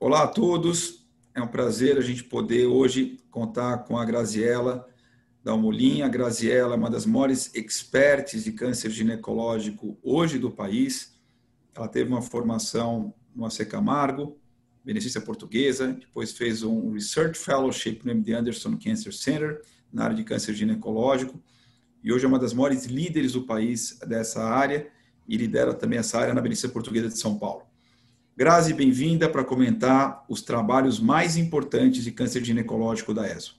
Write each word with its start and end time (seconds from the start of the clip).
Olá 0.00 0.22
a 0.22 0.28
todos, 0.28 1.04
é 1.34 1.42
um 1.42 1.48
prazer 1.48 1.98
a 1.98 2.00
gente 2.00 2.22
poder 2.22 2.66
hoje 2.66 3.18
contar 3.32 3.78
com 3.78 3.98
a 3.98 4.04
Graziela 4.04 4.88
Dalmolin. 5.42 6.02
A 6.02 6.08
Graziela 6.08 6.74
é 6.74 6.78
uma 6.78 6.88
das 6.88 7.04
maiores 7.04 7.52
experts 7.52 8.44
de 8.44 8.52
câncer 8.52 8.92
ginecológico 8.92 9.98
hoje 10.00 10.38
do 10.38 10.52
país. 10.52 11.18
Ela 11.74 11.88
teve 11.88 12.08
uma 12.10 12.22
formação 12.22 13.12
no 13.34 13.44
AC 13.44 13.66
Camargo, 13.68 14.38
beneficência 14.84 15.20
portuguesa, 15.20 15.88
depois 15.88 16.30
fez 16.30 16.62
um 16.62 16.92
Research 16.92 17.36
Fellowship 17.36 18.02
no 18.04 18.12
MD 18.12 18.34
Anderson 18.34 18.78
Cancer 18.78 19.12
Center, 19.12 19.60
na 19.92 20.04
área 20.04 20.16
de 20.16 20.22
câncer 20.22 20.54
ginecológico, 20.54 21.42
e 22.04 22.12
hoje 22.12 22.24
é 22.24 22.28
uma 22.28 22.38
das 22.38 22.52
maiores 22.52 22.84
líderes 22.84 23.32
do 23.32 23.42
país 23.42 23.98
dessa 24.06 24.44
área 24.44 24.88
e 25.26 25.36
lidera 25.36 25.74
também 25.74 25.98
essa 25.98 26.20
área 26.20 26.32
na 26.32 26.40
beneficência 26.40 26.72
portuguesa 26.72 27.08
de 27.08 27.18
São 27.18 27.36
Paulo. 27.36 27.67
Grazi, 28.38 28.72
bem-vinda 28.72 29.28
para 29.28 29.42
comentar 29.42 30.24
os 30.28 30.40
trabalhos 30.40 31.00
mais 31.00 31.36
importantes 31.36 32.04
de 32.04 32.12
câncer 32.12 32.44
ginecológico 32.44 33.12
da 33.12 33.28
ESO. 33.28 33.56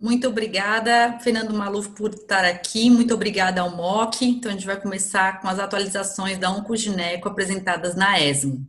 Muito 0.00 0.26
obrigada, 0.26 1.20
Fernando 1.20 1.54
Maluf, 1.54 1.90
por 1.90 2.10
estar 2.10 2.44
aqui. 2.44 2.90
Muito 2.90 3.14
obrigada 3.14 3.60
ao 3.60 3.76
MOC. 3.76 4.22
Então, 4.22 4.50
a 4.50 4.54
gente 4.54 4.66
vai 4.66 4.80
começar 4.80 5.40
com 5.40 5.46
as 5.46 5.60
atualizações 5.60 6.36
da 6.36 6.50
Oncogineco 6.50 7.28
apresentadas 7.28 7.94
na 7.94 8.20
ESMO. 8.20 8.66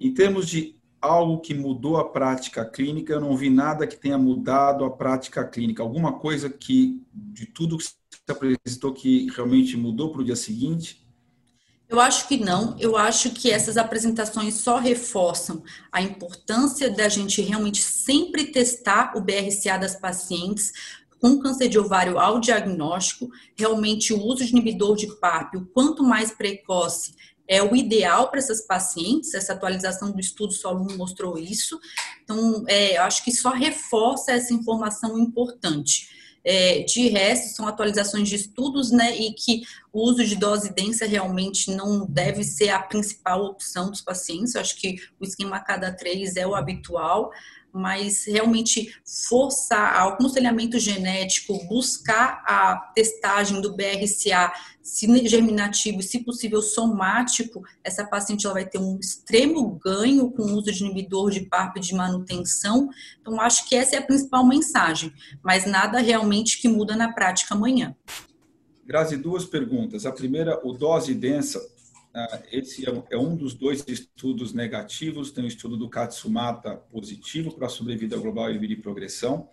Em 0.00 0.14
termos 0.14 0.48
de 0.48 0.76
algo 0.98 1.42
que 1.42 1.52
mudou 1.52 1.98
a 1.98 2.08
prática 2.08 2.64
clínica, 2.64 3.12
eu 3.12 3.20
não 3.20 3.36
vi 3.36 3.50
nada 3.50 3.86
que 3.86 3.96
tenha 3.96 4.16
mudado 4.16 4.86
a 4.86 4.90
prática 4.90 5.46
clínica. 5.46 5.82
Alguma 5.82 6.14
coisa 6.14 6.48
que, 6.48 7.02
de 7.12 7.44
tudo 7.44 7.76
que 7.76 7.84
se 7.84 7.92
apresentou, 8.26 8.94
que 8.94 9.28
realmente 9.36 9.76
mudou 9.76 10.10
para 10.10 10.22
o 10.22 10.24
dia 10.24 10.36
seguinte? 10.36 11.05
Eu 11.88 12.00
acho 12.00 12.26
que 12.26 12.36
não. 12.36 12.76
Eu 12.78 12.96
acho 12.96 13.30
que 13.30 13.50
essas 13.50 13.76
apresentações 13.76 14.54
só 14.54 14.78
reforçam 14.78 15.62
a 15.92 16.02
importância 16.02 16.90
da 16.90 17.08
gente 17.08 17.40
realmente 17.40 17.82
sempre 17.82 18.46
testar 18.46 19.16
o 19.16 19.20
BRCA 19.20 19.78
das 19.78 19.94
pacientes 19.94 20.72
com 21.20 21.38
câncer 21.38 21.68
de 21.68 21.78
ovário 21.78 22.18
ao 22.18 22.40
diagnóstico. 22.40 23.30
Realmente, 23.56 24.12
o 24.12 24.20
uso 24.20 24.44
de 24.44 24.50
inibidor 24.50 24.96
de 24.96 25.06
PARP, 25.16 25.54
o 25.54 25.66
quanto 25.66 26.02
mais 26.02 26.32
precoce, 26.32 27.14
é 27.48 27.62
o 27.62 27.76
ideal 27.76 28.28
para 28.30 28.40
essas 28.40 28.60
pacientes. 28.60 29.32
Essa 29.34 29.52
atualização 29.52 30.10
do 30.10 30.20
estudo 30.20 30.52
solo 30.52 30.86
1 30.90 30.96
mostrou 30.96 31.38
isso. 31.38 31.78
Então, 32.24 32.64
é, 32.66 32.98
eu 32.98 33.02
acho 33.02 33.24
que 33.24 33.32
só 33.32 33.50
reforça 33.50 34.32
essa 34.32 34.52
informação 34.52 35.18
importante. 35.18 36.08
É, 36.44 36.84
de 36.84 37.08
resto, 37.08 37.56
são 37.56 37.66
atualizações 37.66 38.28
de 38.28 38.36
estudos, 38.36 38.92
né, 38.92 39.16
e 39.18 39.32
que 39.32 39.62
o 39.96 40.02
uso 40.02 40.22
de 40.22 40.36
dose 40.36 40.74
densa 40.74 41.06
realmente 41.06 41.70
não 41.70 42.04
deve 42.04 42.44
ser 42.44 42.68
a 42.68 42.78
principal 42.78 43.42
opção 43.46 43.90
dos 43.90 44.02
pacientes. 44.02 44.54
Eu 44.54 44.60
acho 44.60 44.76
que 44.76 44.96
o 45.18 45.24
esquema 45.24 45.58
cada 45.58 45.90
três 45.90 46.36
é 46.36 46.46
o 46.46 46.54
habitual, 46.54 47.30
mas 47.72 48.26
realmente 48.26 48.94
forçar 49.26 49.98
ao 49.98 50.10
aconselhamento 50.10 50.78
genético, 50.78 51.66
buscar 51.66 52.42
a 52.46 52.76
testagem 52.94 53.62
do 53.62 53.74
BRCA, 53.74 54.52
se 54.82 55.26
germinativo 55.26 56.00
e, 56.00 56.02
se 56.02 56.22
possível, 56.22 56.60
somático, 56.60 57.62
essa 57.82 58.04
paciente 58.04 58.44
ela 58.44 58.52
vai 58.52 58.66
ter 58.66 58.78
um 58.78 58.98
extremo 59.00 59.80
ganho 59.82 60.30
com 60.30 60.42
o 60.42 60.56
uso 60.56 60.70
de 60.70 60.84
inibidor 60.84 61.30
de 61.30 61.40
PARP 61.40 61.78
de 61.78 61.94
manutenção. 61.94 62.90
Então, 63.22 63.40
acho 63.40 63.66
que 63.66 63.74
essa 63.74 63.96
é 63.96 63.98
a 63.98 64.06
principal 64.06 64.46
mensagem, 64.46 65.10
mas 65.42 65.64
nada 65.64 66.00
realmente 66.00 66.60
que 66.60 66.68
muda 66.68 66.94
na 66.94 67.14
prática 67.14 67.54
amanhã. 67.54 67.96
Grazi, 68.86 69.16
duas 69.16 69.44
perguntas. 69.44 70.06
A 70.06 70.12
primeira, 70.12 70.64
o 70.64 70.72
dose 70.72 71.12
densa 71.12 71.60
ah, 72.14 72.40
esse 72.52 72.88
é, 72.88 73.02
é 73.10 73.18
um 73.18 73.34
dos 73.34 73.52
dois 73.52 73.84
estudos 73.88 74.52
negativos. 74.52 75.32
Tem 75.32 75.42
o 75.42 75.48
estudo 75.48 75.76
do 75.76 75.88
Katsumata 75.88 76.76
positivo 76.76 77.52
para 77.52 77.68
sobrevida 77.68 78.16
global 78.16 78.48
e 78.50 78.58
de 78.58 78.76
progressão. 78.76 79.50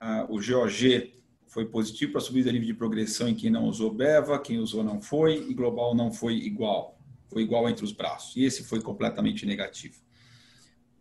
Ah, 0.00 0.26
o 0.28 0.40
GOG 0.40 1.14
foi 1.46 1.66
positivo 1.66 2.12
para 2.12 2.20
sobrevida 2.20 2.50
livre 2.50 2.66
de 2.66 2.74
progressão 2.74 3.28
em 3.28 3.34
quem 3.34 3.48
não 3.48 3.64
usou 3.64 3.94
BEVA, 3.94 4.40
quem 4.40 4.58
usou 4.58 4.82
não 4.82 5.00
foi, 5.00 5.36
e 5.48 5.54
global 5.54 5.94
não 5.94 6.12
foi 6.12 6.34
igual. 6.34 6.98
Foi 7.28 7.42
igual 7.42 7.68
entre 7.68 7.84
os 7.84 7.92
braços. 7.92 8.34
E 8.36 8.42
esse 8.42 8.64
foi 8.64 8.82
completamente 8.82 9.46
negativo. 9.46 10.00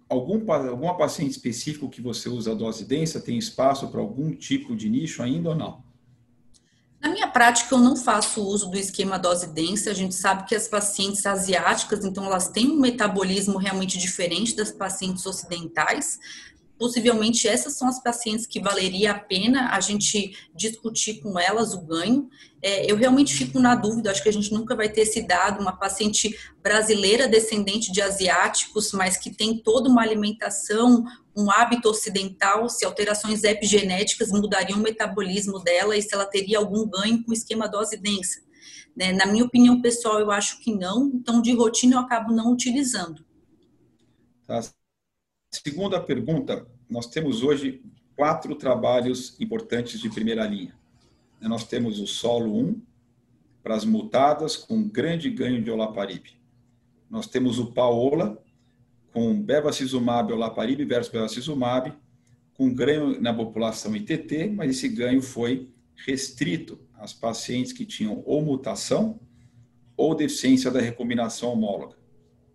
Algum, 0.08 0.50
alguma 0.52 0.96
paciente 0.96 1.32
específico 1.32 1.90
que 1.90 2.02
você 2.02 2.30
usa 2.30 2.52
a 2.52 2.56
dose 2.56 2.86
densa 2.86 3.20
tem 3.20 3.36
espaço 3.36 3.90
para 3.90 4.00
algum 4.00 4.32
tipo 4.32 4.76
de 4.76 4.88
nicho 4.88 5.24
ainda 5.24 5.50
ou 5.50 5.56
não? 5.56 5.87
Prática, 7.38 7.76
eu 7.76 7.78
não 7.78 7.96
faço 7.96 8.42
uso 8.42 8.66
do 8.66 8.80
esquema 8.80 9.20
dose 9.20 9.54
densa. 9.54 9.92
A 9.92 9.94
gente 9.94 10.16
sabe 10.16 10.48
que 10.48 10.56
as 10.56 10.68
pacientes 10.68 11.24
asiáticas, 11.24 12.04
então, 12.04 12.26
elas 12.26 12.48
têm 12.48 12.72
um 12.72 12.80
metabolismo 12.80 13.60
realmente 13.60 14.00
diferente 14.00 14.56
das 14.56 14.72
pacientes 14.72 15.24
ocidentais. 15.24 16.18
Possivelmente, 16.78 17.48
essas 17.48 17.74
são 17.74 17.88
as 17.88 18.02
pacientes 18.02 18.46
que 18.46 18.60
valeria 18.60 19.12
a 19.12 19.20
pena 19.20 19.72
a 19.72 19.80
gente 19.80 20.38
discutir 20.54 21.22
com 21.22 21.40
elas 21.40 21.74
o 21.74 21.82
ganho. 21.82 22.30
É, 22.62 22.90
eu 22.90 22.96
realmente 22.96 23.34
fico 23.34 23.60
na 23.60 23.74
dúvida, 23.74 24.12
acho 24.12 24.22
que 24.22 24.30
a 24.30 24.34
gente 24.34 24.54
nunca 24.54 24.76
vai 24.76 24.88
ter 24.88 25.02
esse 25.02 25.22
dado, 25.24 25.60
uma 25.60 25.76
paciente 25.76 26.38
brasileira 26.62 27.28
descendente 27.28 27.92
de 27.92 28.02
asiáticos, 28.02 28.92
mas 28.92 29.18
que 29.18 29.32
tem 29.32 29.58
toda 29.58 29.90
uma 29.90 30.04
alimentação, 30.04 31.04
um 31.36 31.50
hábito 31.50 31.90
ocidental, 31.90 32.70
se 32.70 32.86
alterações 32.86 33.44
epigenéticas 33.44 34.30
mudariam 34.30 34.80
o 34.80 34.84
metabolismo 34.84 35.60
dela 35.60 35.98
e 35.98 36.02
se 36.02 36.14
ela 36.14 36.26
teria 36.26 36.60
algum 36.60 36.88
ganho 36.88 37.24
com 37.24 37.34
esquema 37.34 37.68
dose 37.68 37.98
densa. 37.98 38.42
Né? 38.96 39.14
Na 39.14 39.26
minha 39.26 39.46
opinião 39.46 39.82
pessoal, 39.82 40.20
eu 40.20 40.32
acho 40.32 40.60
que 40.60 40.74
não, 40.74 41.12
então 41.14 41.42
de 41.42 41.54
rotina 41.54 41.96
eu 41.96 42.00
acabo 42.00 42.34
não 42.34 42.52
utilizando. 42.52 43.24
Tá. 44.46 44.62
Segunda 45.50 46.00
pergunta, 46.00 46.68
nós 46.90 47.08
temos 47.08 47.42
hoje 47.42 47.82
quatro 48.16 48.56
trabalhos 48.56 49.40
importantes 49.40 50.00
de 50.00 50.10
primeira 50.10 50.46
linha. 50.46 50.76
Nós 51.40 51.64
temos 51.64 52.00
o 52.00 52.08
solo 52.08 52.58
1, 52.58 52.82
para 53.64 53.76
as 53.76 53.86
mutadas, 53.86 54.56
com 54.56 54.88
grande 54.88 55.30
ganho 55.30 55.62
de 55.62 55.70
olaparib. 55.70 56.26
Nós 57.10 57.28
temos 57.28 57.60
o 57.60 57.72
Paola, 57.72 58.42
com 59.14 59.42
bevacizumab 59.42 60.32
olaparib 60.34 60.86
versus 60.86 61.12
bevacizumab, 61.12 61.94
com 62.54 62.74
ganho 62.74 63.22
na 63.22 63.34
população 63.34 63.96
ITT, 63.96 64.50
mas 64.50 64.72
esse 64.72 64.90
ganho 64.90 65.22
foi 65.22 65.70
restrito 65.96 66.80
às 66.96 67.14
pacientes 67.14 67.72
que 67.72 67.86
tinham 67.86 68.24
ou 68.26 68.42
mutação 68.42 69.20
ou 69.96 70.16
deficiência 70.16 70.70
da 70.70 70.80
recombinação 70.80 71.50
homóloga. 71.50 71.96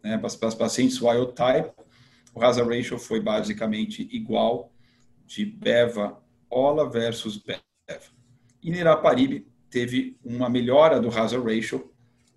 Né? 0.02 0.18
Para 0.18 0.48
as 0.48 0.54
pacientes 0.54 1.00
wild 1.00 1.32
type, 1.32 1.70
o 2.34 2.42
hazard 2.42 2.74
ratio 2.74 2.98
foi 2.98 3.20
basicamente 3.20 4.08
igual 4.10 4.72
de 5.26 5.44
beva-ola 5.44 6.88
versus 6.88 7.36
beva. 7.36 7.62
E 8.62 8.70
niraparib 8.70 9.46
teve 9.68 10.16
uma 10.24 10.48
melhora 10.48 11.00
do 11.00 11.08
hazard 11.08 11.44
ratio 11.44 11.92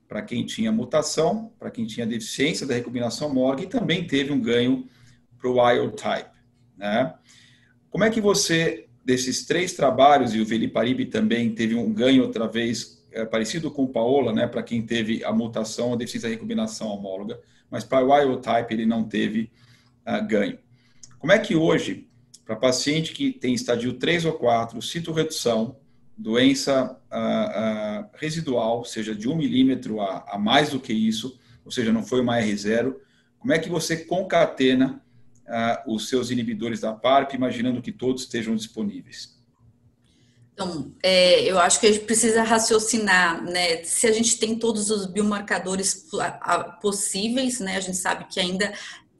para 0.07 0.21
quem 0.21 0.45
tinha 0.45 0.71
mutação, 0.71 1.51
para 1.59 1.71
quem 1.71 1.85
tinha 1.85 2.05
deficiência 2.05 2.65
da 2.65 2.73
recombinação 2.73 3.29
homóloga 3.29 3.63
e 3.63 3.67
também 3.67 4.05
teve 4.05 4.31
um 4.31 4.39
ganho 4.39 4.87
para 5.37 5.49
o 5.49 5.59
wild 5.59 5.95
type. 5.95 6.29
Né? 6.77 7.13
Como 7.89 8.03
é 8.03 8.09
que 8.09 8.21
você, 8.21 8.87
desses 9.03 9.45
três 9.45 9.73
trabalhos, 9.73 10.33
e 10.33 10.39
o 10.39 10.45
Veliparib 10.45 11.05
também 11.09 11.53
teve 11.53 11.75
um 11.75 11.93
ganho 11.93 12.23
outra 12.23 12.47
vez, 12.47 13.05
é, 13.11 13.25
parecido 13.25 13.71
com 13.71 13.83
o 13.83 13.87
Paola, 13.87 14.33
né, 14.33 14.47
para 14.47 14.61
quem 14.61 14.81
teve 14.81 15.23
a 15.23 15.31
mutação 15.31 15.91
ou 15.91 15.97
deficiência 15.97 16.29
da 16.29 16.33
recombinação 16.33 16.87
homóloga, 16.87 17.39
mas 17.69 17.83
para 17.83 18.05
o 18.05 18.11
wild 18.11 18.41
type 18.41 18.73
ele 18.73 18.85
não 18.85 19.03
teve 19.03 19.51
ganho. 20.27 20.59
Como 21.19 21.33
é 21.33 21.39
que 21.39 21.55
hoje, 21.55 22.07
para 22.45 22.55
paciente 22.55 23.13
que 23.13 23.31
tem 23.31 23.53
estadio 23.53 23.93
3 23.93 24.25
ou 24.25 24.33
4, 24.33 24.81
citoredução, 24.81 25.77
doença 26.17 26.97
uh, 27.11 28.05
uh, 28.05 28.09
residual, 28.13 28.85
seja 28.85 29.13
de 29.13 29.27
1 29.27 29.35
milímetro 29.35 29.99
a, 29.99 30.25
a, 30.29 30.37
mais 30.37 30.69
do 30.69 30.79
que 30.79 30.93
isso, 30.93 31.39
ou 31.65 31.71
seja, 31.71 31.91
não 31.91 32.03
foi 32.03 32.21
uma 32.21 32.39
R0, 32.39 32.95
como 33.39 33.53
é 33.53 33.59
que 33.59 33.69
você 33.69 33.97
concatena 33.97 35.03
uh, 35.47 35.93
os 35.93 36.09
seus 36.09 36.31
inibidores 36.31 36.79
da 36.79 36.93
PARP, 36.93 37.33
imaginando 37.33 37.81
que 37.81 37.91
todos 37.91 38.23
estejam 38.23 38.55
disponíveis? 38.55 39.35
Então, 40.53 40.93
é, 41.03 41.41
eu 41.41 41.59
acho 41.59 41.81
que 41.81 41.85
a 41.85 41.91
gente 41.91 42.05
precisa 42.05 42.41
raciocinar, 42.41 43.43
né? 43.43 43.83
Se 43.83 44.07
a 44.07 44.11
gente 44.13 44.39
tem 44.39 44.57
todos 44.57 44.89
os 44.89 45.05
biomarcadores 45.05 46.07
possíveis, 46.81 47.59
né? 47.59 47.75
A 47.75 47.81
gente 47.81 47.97
sabe 47.97 48.25
que 48.29 48.39
ainda 48.39 48.73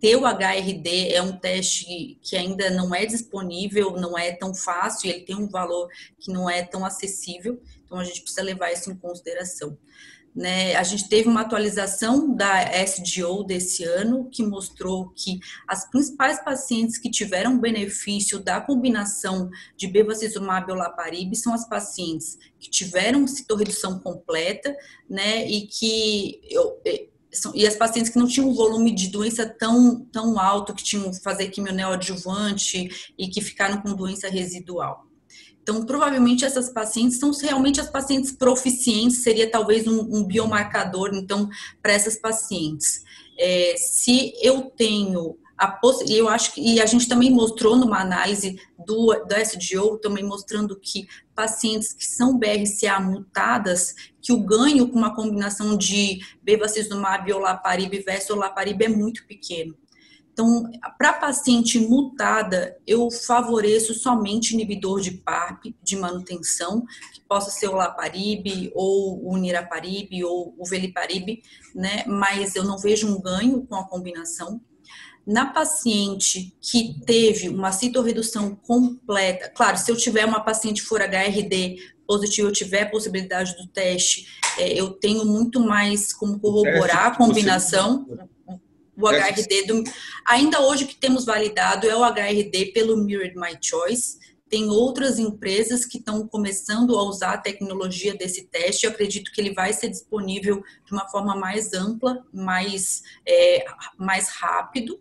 ter 0.05 0.15
o 0.17 0.23
HRD 0.23 1.13
é 1.13 1.21
um 1.23 1.35
teste 1.35 2.19
que 2.21 2.35
ainda 2.35 2.69
não 2.69 2.93
é 2.93 3.07
disponível, 3.07 3.93
não 3.93 4.15
é 4.15 4.31
tão 4.31 4.53
fácil, 4.53 5.09
ele 5.09 5.21
tem 5.21 5.35
um 5.35 5.49
valor 5.49 5.89
que 6.19 6.31
não 6.31 6.47
é 6.47 6.61
tão 6.61 6.85
acessível, 6.85 7.59
então 7.83 7.97
a 7.97 8.03
gente 8.03 8.21
precisa 8.21 8.43
levar 8.43 8.71
isso 8.71 8.91
em 8.91 8.95
consideração. 8.95 9.75
Né, 10.35 10.75
a 10.75 10.83
gente 10.83 11.09
teve 11.09 11.27
uma 11.27 11.41
atualização 11.41 12.35
da 12.35 12.69
SGO 12.83 13.43
desse 13.45 13.83
ano 13.85 14.29
que 14.29 14.43
mostrou 14.43 15.09
que 15.15 15.39
as 15.65 15.89
principais 15.89 16.43
pacientes 16.43 16.99
que 16.99 17.09
tiveram 17.09 17.57
benefício 17.57 18.37
da 18.37 18.61
combinação 18.61 19.49
de 19.75 19.87
bevacizumab 19.87 20.69
e 20.69 20.73
olaparib 20.73 21.33
são 21.35 21.51
as 21.51 21.67
pacientes 21.67 22.37
que 22.59 22.69
tiveram 22.69 23.25
citorredução 23.25 23.97
completa, 23.97 24.75
né, 25.09 25.47
e 25.47 25.65
que 25.65 26.41
eu, 26.43 26.79
e 27.53 27.65
as 27.65 27.75
pacientes 27.75 28.11
que 28.11 28.19
não 28.19 28.27
tinham 28.27 28.49
um 28.49 28.53
volume 28.53 28.93
de 28.93 29.09
doença 29.09 29.45
tão, 29.45 30.05
tão 30.11 30.39
alto, 30.39 30.73
que 30.73 30.83
tinham 30.83 31.11
que 31.11 31.21
fazer 31.21 31.49
quimioneoadjuvante 31.49 33.13
e 33.17 33.27
que 33.27 33.41
ficaram 33.41 33.81
com 33.81 33.93
doença 33.93 34.29
residual. 34.29 35.05
Então, 35.61 35.83
provavelmente 35.83 36.45
essas 36.45 36.69
pacientes 36.69 37.17
são 37.17 37.31
realmente 37.31 37.81
as 37.81 37.89
pacientes 37.89 38.31
proficientes, 38.31 39.23
seria 39.23 39.49
talvez 39.49 39.87
um, 39.87 39.99
um 40.15 40.23
biomarcador, 40.23 41.09
então, 41.13 41.49
para 41.81 41.93
essas 41.93 42.15
pacientes. 42.17 43.03
É, 43.37 43.73
se 43.75 44.33
eu 44.41 44.71
tenho 44.77 45.37
a 45.57 45.67
poss... 45.67 46.01
eu 46.09 46.27
acho 46.27 46.53
que 46.53 46.61
e 46.61 46.79
a 46.81 46.85
gente 46.85 47.07
também 47.07 47.31
mostrou 47.31 47.75
numa 47.75 47.99
análise 47.99 48.59
do, 48.77 49.13
do 49.25 49.35
SDO, 49.35 49.97
também 49.97 50.23
mostrando 50.23 50.79
que 50.79 51.07
pacientes 51.35 51.93
que 51.93 52.05
são 52.05 52.39
BRCA 52.39 52.99
mutadas, 52.99 53.93
que 54.21 54.31
o 54.31 54.43
ganho 54.43 54.87
com 54.87 54.97
uma 54.97 55.13
combinação 55.13 55.77
de 55.77 56.19
bevacizumab, 56.41 57.31
olaparib 57.31 57.93
versus 58.03 58.31
olaparib 58.31 58.81
é 58.81 58.87
muito 58.87 59.27
pequeno. 59.27 59.75
Então, 60.35 60.69
para 60.97 61.13
paciente 61.13 61.79
mutada, 61.79 62.77
eu 62.85 63.09
favoreço 63.09 63.93
somente 63.93 64.53
inibidor 64.53 64.99
de 64.99 65.11
PARP, 65.11 65.73
de 65.81 65.95
manutenção, 65.95 66.85
que 67.13 67.21
possa 67.21 67.49
ser 67.49 67.69
o 67.69 67.75
Laparib, 67.75 68.69
ou 68.75 69.25
o 69.25 69.37
Niraparib, 69.37 70.11
ou 70.25 70.53
o 70.57 70.65
Veliparib, 70.65 71.41
né? 71.73 72.03
Mas 72.05 72.53
eu 72.53 72.65
não 72.65 72.77
vejo 72.77 73.07
um 73.07 73.21
ganho 73.21 73.65
com 73.65 73.75
a 73.75 73.87
combinação. 73.87 74.59
Na 75.25 75.47
paciente 75.47 76.55
que 76.61 76.99
teve 77.05 77.49
uma 77.49 77.71
citorredução 77.71 78.55
completa, 78.55 79.49
claro, 79.49 79.77
se 79.77 79.91
eu 79.91 79.97
tiver 79.97 80.23
uma 80.23 80.39
paciente 80.39 80.83
for 80.83 81.01
HRD 81.01 81.77
positivo, 82.05 82.49
eu 82.49 82.53
tiver 82.53 82.85
possibilidade 82.91 83.55
do 83.57 83.67
teste, 83.67 84.27
é, 84.57 84.71
eu 84.73 84.91
tenho 84.91 85.25
muito 85.25 85.59
mais 85.59 86.13
como 86.13 86.39
corroborar 86.39 87.07
a 87.07 87.15
combinação. 87.15 88.05
O 88.95 89.07
HRD 89.09 89.65
do, 89.65 89.83
ainda 90.25 90.61
hoje 90.61 90.85
que 90.85 90.95
temos 90.95 91.25
validado 91.25 91.87
é 91.87 91.95
o 91.95 92.03
HRD 92.03 92.67
pelo 92.67 92.95
Mirrored 92.95 93.35
My 93.35 93.57
Choice. 93.59 94.19
Tem 94.47 94.69
outras 94.69 95.17
empresas 95.17 95.85
que 95.85 95.97
estão 95.97 96.27
começando 96.27 96.97
a 96.97 97.03
usar 97.03 97.33
a 97.33 97.37
tecnologia 97.37 98.15
desse 98.15 98.45
teste. 98.45 98.85
Eu 98.85 98.91
acredito 98.91 99.31
que 99.31 99.41
ele 99.41 99.53
vai 99.53 99.73
ser 99.73 99.89
disponível 99.89 100.63
de 100.85 100.93
uma 100.93 101.09
forma 101.09 101.35
mais 101.35 101.73
ampla, 101.73 102.23
mais, 102.31 103.03
é, 103.27 103.65
mais 103.97 104.29
rápido. 104.29 104.99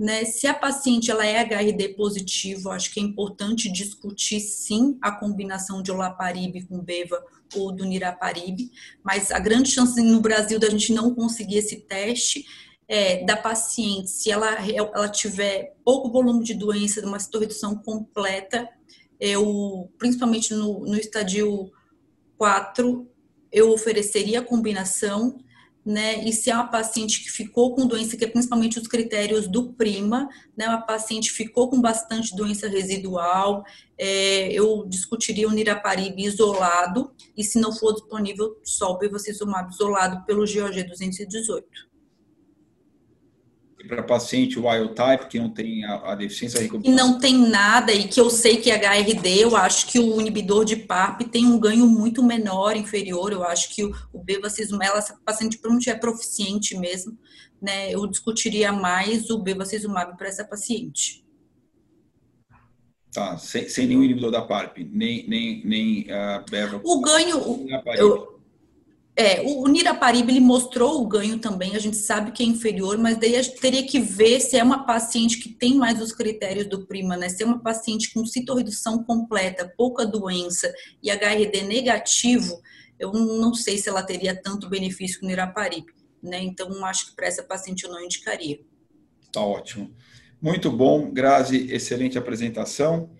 Né? 0.00 0.24
Se 0.24 0.46
a 0.46 0.54
paciente 0.54 1.10
ela 1.10 1.26
é 1.26 1.42
HRD 1.42 1.90
positivo, 1.90 2.70
acho 2.70 2.90
que 2.90 2.98
é 2.98 3.02
importante 3.02 3.70
discutir 3.70 4.40
sim 4.40 4.96
a 5.02 5.12
combinação 5.12 5.82
de 5.82 5.92
olaparib 5.92 6.66
com 6.66 6.78
beva 6.80 7.22
ou 7.54 7.70
do 7.70 7.84
niraparib, 7.84 8.70
mas 9.04 9.30
a 9.30 9.38
grande 9.38 9.70
chance 9.70 10.00
no 10.00 10.18
Brasil 10.22 10.58
da 10.58 10.70
gente 10.70 10.94
não 10.94 11.14
conseguir 11.14 11.58
esse 11.58 11.76
teste 11.80 12.46
é, 12.88 13.22
da 13.26 13.36
paciente, 13.36 14.08
se 14.10 14.30
ela, 14.30 14.48
ela 14.66 15.08
tiver 15.10 15.76
pouco 15.84 16.10
volume 16.10 16.44
de 16.44 16.54
doença, 16.54 17.04
uma 17.04 17.20
citorredução 17.20 17.76
completa, 17.76 18.66
eu, 19.20 19.92
principalmente 19.98 20.54
no, 20.54 20.80
no 20.80 20.96
estadio 20.96 21.70
4, 22.38 23.06
eu 23.52 23.70
ofereceria 23.70 24.40
a 24.40 24.44
combinação, 24.44 25.36
né? 25.84 26.22
E 26.24 26.32
se 26.32 26.50
é 26.50 26.54
uma 26.54 26.68
paciente 26.68 27.22
que 27.22 27.30
ficou 27.30 27.74
com 27.74 27.86
doença, 27.86 28.16
que 28.16 28.24
é 28.24 28.28
principalmente 28.28 28.78
os 28.78 28.86
critérios 28.86 29.48
do 29.48 29.72
PRIMA, 29.72 30.28
né? 30.56 30.68
Uma 30.68 30.82
paciente 30.82 31.30
ficou 31.30 31.68
com 31.70 31.80
bastante 31.80 32.34
doença 32.34 32.68
residual, 32.68 33.64
é, 33.98 34.52
eu 34.52 34.86
discutiria 34.86 35.48
o 35.48 35.52
niraparib 35.52 36.18
isolado, 36.18 37.12
e 37.36 37.44
se 37.44 37.58
não 37.60 37.72
for 37.72 37.92
disponível, 37.92 38.58
só 38.62 38.92
o 38.92 38.98
bevacizumab 38.98 39.72
isolado 39.72 40.24
pelo 40.24 40.40
GOG 40.40 40.84
218 40.84 41.89
para 43.86 44.02
paciente 44.02 44.58
wild 44.58 44.94
type 44.94 45.26
que 45.28 45.38
não 45.38 45.50
tem 45.50 45.84
a, 45.84 46.12
a 46.12 46.14
deficiência 46.14 46.68
E 46.84 46.90
não 46.90 47.18
tem 47.18 47.36
nada, 47.36 47.92
e 47.92 48.08
que 48.08 48.20
eu 48.20 48.28
sei 48.28 48.56
que 48.56 48.70
HRD, 48.70 49.44
eu 49.44 49.56
acho 49.56 49.86
que 49.86 49.98
o 49.98 50.20
inibidor 50.20 50.64
de 50.64 50.76
PARP 50.76 51.22
tem 51.22 51.46
um 51.46 51.58
ganho 51.58 51.86
muito 51.86 52.22
menor, 52.22 52.76
inferior. 52.76 53.32
Eu 53.32 53.44
acho 53.44 53.74
que 53.74 53.84
o, 53.84 53.94
o 54.12 54.22
bevacizumab, 54.22 54.96
essa 54.96 55.18
paciente 55.24 55.58
provavelmente 55.58 55.90
é 55.90 55.94
proficiente 55.94 56.76
mesmo, 56.76 57.16
né? 57.60 57.92
Eu 57.92 58.06
discutiria 58.06 58.72
mais 58.72 59.30
o 59.30 59.38
bevacizumab 59.38 60.16
para 60.16 60.28
essa 60.28 60.44
paciente. 60.44 61.24
Tá, 63.12 63.36
sem, 63.38 63.68
sem 63.68 63.86
nenhum 63.88 64.04
inibidor 64.04 64.30
da 64.30 64.42
PARP, 64.42 64.78
nem, 64.78 65.28
nem, 65.28 65.64
nem 65.64 66.02
uh, 66.02 66.44
Beva. 66.48 66.80
O 66.84 67.00
ganho, 67.00 67.66
eu, 67.96 68.39
é, 69.20 69.42
o 69.42 69.68
Niraparib 69.68 70.30
ele 70.30 70.40
mostrou 70.40 71.02
o 71.02 71.06
ganho 71.06 71.38
também, 71.38 71.76
a 71.76 71.78
gente 71.78 71.98
sabe 71.98 72.32
que 72.32 72.42
é 72.42 72.46
inferior, 72.46 72.96
mas 72.96 73.18
daí 73.18 73.36
a 73.36 73.42
gente 73.42 73.60
teria 73.60 73.86
que 73.86 74.00
ver 74.00 74.40
se 74.40 74.56
é 74.56 74.64
uma 74.64 74.86
paciente 74.86 75.38
que 75.38 75.50
tem 75.50 75.74
mais 75.74 76.00
os 76.00 76.10
critérios 76.10 76.66
do 76.66 76.86
PRIMA, 76.86 77.18
né? 77.18 77.28
Se 77.28 77.42
é 77.42 77.46
uma 77.46 77.60
paciente 77.60 78.14
com 78.14 78.24
citorredução 78.24 79.04
completa, 79.04 79.70
pouca 79.76 80.06
doença 80.06 80.72
e 81.02 81.10
HRD 81.10 81.64
negativo, 81.64 82.62
eu 82.98 83.12
não 83.12 83.52
sei 83.52 83.76
se 83.76 83.90
ela 83.90 84.02
teria 84.02 84.34
tanto 84.34 84.70
benefício 84.70 85.20
com 85.20 85.26
o 85.26 85.28
Niraparib, 85.28 85.84
né? 86.22 86.42
Então, 86.42 86.82
acho 86.86 87.10
que 87.10 87.16
para 87.16 87.26
essa 87.26 87.42
paciente 87.42 87.84
eu 87.84 87.90
não 87.90 88.02
indicaria. 88.02 88.58
Tá 89.30 89.42
ótimo. 89.42 89.94
Muito 90.40 90.70
bom, 90.70 91.10
Grazi, 91.10 91.70
excelente 91.70 92.16
apresentação 92.16 93.10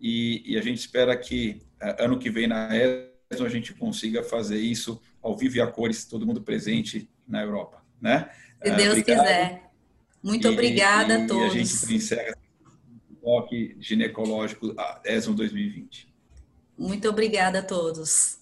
e, 0.00 0.42
e 0.44 0.58
a 0.58 0.60
gente 0.60 0.78
espera 0.78 1.16
que 1.16 1.62
eh, 1.80 2.04
ano 2.04 2.18
que 2.18 2.28
vem 2.28 2.48
na 2.48 2.70
ESO 2.76 3.44
a 3.44 3.48
gente 3.48 3.72
consiga 3.72 4.24
fazer 4.24 4.58
isso 4.58 5.00
ao 5.24 5.34
vivo 5.34 5.56
e 5.56 5.60
a 5.60 5.66
cores, 5.66 6.04
todo 6.04 6.26
mundo 6.26 6.42
presente 6.42 7.08
na 7.26 7.42
Europa, 7.42 7.82
né? 8.00 8.30
Se 8.62 8.70
Deus 8.70 8.98
Obrigado. 8.98 9.24
quiser. 9.24 9.70
Muito 10.22 10.46
e, 10.46 10.50
obrigada 10.50 11.18
e, 11.18 11.24
a 11.24 11.26
todos. 11.26 11.54
E 11.54 11.60
a 11.60 11.64
gente 11.64 11.94
encerra 11.94 12.36
o 13.10 13.14
toque 13.16 13.76
ginecológico 13.80 14.74
ESMO 15.04 15.34
2020. 15.34 16.14
Muito 16.76 17.08
obrigada 17.08 17.60
a 17.60 17.62
todos. 17.62 18.38